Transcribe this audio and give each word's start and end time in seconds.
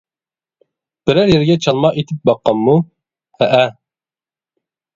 -بىرەر 1.09 1.33
يەرگە 1.33 1.57
چالما 1.67 1.91
ئېتىپ 1.99 2.25
باققانمۇ؟ 2.31 2.75
-ھەئە. 3.43 3.63